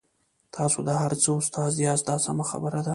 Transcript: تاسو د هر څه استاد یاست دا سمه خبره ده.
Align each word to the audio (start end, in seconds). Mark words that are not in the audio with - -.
تاسو 0.55 0.77
د 0.87 0.89
هر 1.01 1.11
څه 1.21 1.29
استاد 1.39 1.71
یاست 1.85 2.05
دا 2.09 2.15
سمه 2.25 2.45
خبره 2.51 2.79
ده. 2.85 2.89